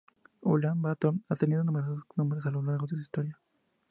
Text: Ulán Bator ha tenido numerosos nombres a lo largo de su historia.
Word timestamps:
Ulán 0.41 0.81
Bator 0.81 1.13
ha 1.29 1.35
tenido 1.35 1.63
numerosos 1.63 2.05
nombres 2.15 2.47
a 2.47 2.49
lo 2.49 2.63
largo 2.63 2.87
de 2.87 2.95
su 2.95 3.01
historia. 3.01 3.37